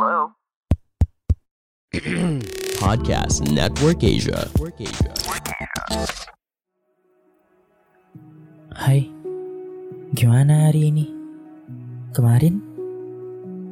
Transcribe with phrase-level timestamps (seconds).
[0.00, 0.32] Hello?
[2.80, 4.48] Podcast Network Asia.
[8.72, 9.12] Hai,
[10.16, 11.04] gimana hari ini?
[12.16, 12.64] Kemarin?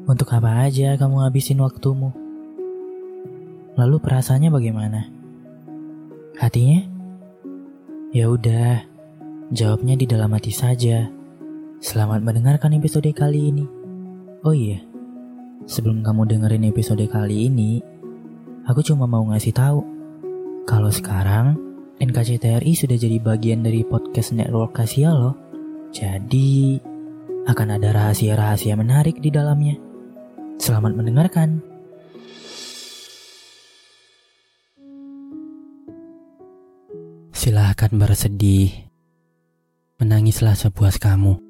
[0.05, 2.13] Untuk apa aja kamu habisin waktumu?
[3.81, 5.09] Lalu perasaannya bagaimana?
[6.37, 6.85] Hatinya?
[8.13, 8.85] Ya udah,
[9.49, 11.09] jawabnya di dalam hati saja.
[11.81, 13.65] Selamat mendengarkan episode kali ini.
[14.45, 14.85] Oh iya,
[15.65, 17.83] sebelum kamu dengerin episode kali ini,
[18.69, 19.81] aku cuma mau ngasih tahu
[20.69, 21.57] kalau sekarang
[21.99, 25.35] NKCTRI sudah jadi bagian dari podcast network Kasia loh.
[25.91, 26.79] Jadi
[27.49, 29.81] akan ada rahasia-rahasia menarik di dalamnya.
[30.61, 31.65] Selamat mendengarkan.
[37.33, 38.93] Silahkan bersedih.
[39.99, 41.48] Menangislah sepuas kamu.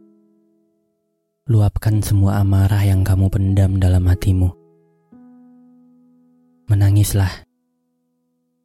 [1.48, 4.52] Luapkan semua amarah yang kamu pendam dalam hatimu.
[6.68, 7.32] Menangislah.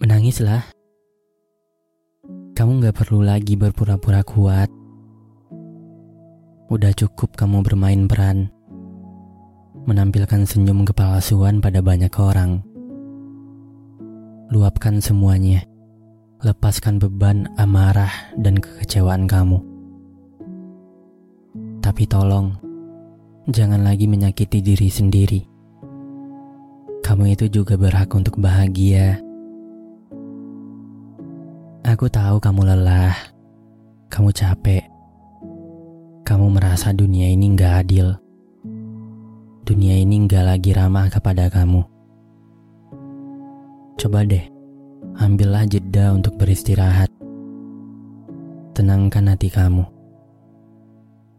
[0.04, 0.68] Menangislah.
[2.52, 4.68] Kamu gak perlu lagi berpura-pura kuat.
[6.68, 8.52] Udah cukup kamu bermain peran.
[9.88, 12.68] Menampilkan senyum kepalsuan pada banyak orang.
[14.52, 15.64] Luapkan semuanya.
[16.44, 19.64] Lepaskan beban amarah dan kekecewaan kamu.
[21.80, 22.63] Tapi tolong,
[23.50, 25.42] jangan lagi menyakiti diri sendiri.
[27.04, 29.20] Kamu itu juga berhak untuk bahagia.
[31.84, 33.12] Aku tahu kamu lelah,
[34.08, 34.88] kamu capek,
[36.24, 38.16] kamu merasa dunia ini gak adil.
[39.68, 41.84] Dunia ini gak lagi ramah kepada kamu.
[44.00, 44.48] Coba deh,
[45.20, 47.12] ambillah jeda untuk beristirahat.
[48.72, 49.84] Tenangkan hati kamu.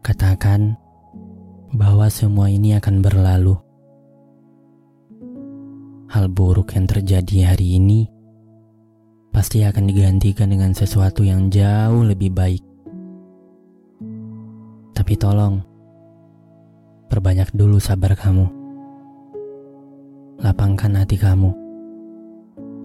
[0.05, 0.77] Katakan
[1.73, 3.55] bahwa semua ini akan berlalu.
[6.11, 8.05] Hal buruk yang terjadi hari ini
[9.35, 12.63] pasti akan digantikan dengan sesuatu yang jauh lebih baik.
[14.95, 15.59] Tapi tolong,
[17.11, 18.47] perbanyak dulu sabar kamu.
[20.39, 21.51] Lapangkan hati kamu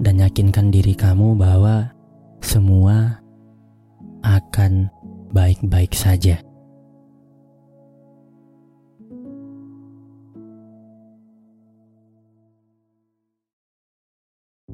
[0.03, 1.93] dan yakinkan diri kamu bahwa
[2.43, 3.21] semua
[4.27, 4.91] akan
[5.31, 6.50] baik-baik saja.